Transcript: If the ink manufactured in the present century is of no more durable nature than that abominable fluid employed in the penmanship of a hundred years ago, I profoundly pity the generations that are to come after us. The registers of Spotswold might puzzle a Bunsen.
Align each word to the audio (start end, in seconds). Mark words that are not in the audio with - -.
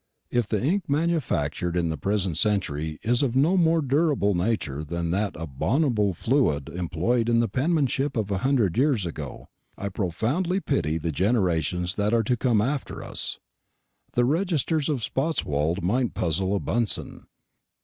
If 0.31 0.47
the 0.47 0.59
ink 0.59 0.85
manufactured 0.89 1.77
in 1.77 1.89
the 1.89 1.95
present 1.97 2.35
century 2.35 2.99
is 3.03 3.21
of 3.21 3.35
no 3.35 3.55
more 3.55 3.83
durable 3.83 4.33
nature 4.33 4.83
than 4.83 5.11
that 5.11 5.35
abominable 5.35 6.15
fluid 6.15 6.69
employed 6.69 7.29
in 7.29 7.39
the 7.39 7.47
penmanship 7.47 8.17
of 8.17 8.31
a 8.31 8.39
hundred 8.39 8.79
years 8.79 9.05
ago, 9.05 9.45
I 9.77 9.89
profoundly 9.89 10.59
pity 10.59 10.97
the 10.97 11.11
generations 11.11 11.93
that 11.97 12.15
are 12.15 12.23
to 12.23 12.35
come 12.35 12.61
after 12.61 13.03
us. 13.03 13.37
The 14.13 14.25
registers 14.25 14.89
of 14.89 15.03
Spotswold 15.03 15.83
might 15.83 16.15
puzzle 16.15 16.55
a 16.55 16.59
Bunsen. 16.59 17.25